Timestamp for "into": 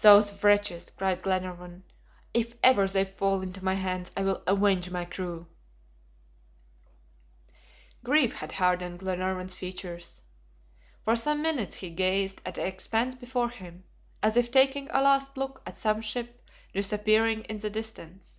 3.42-3.64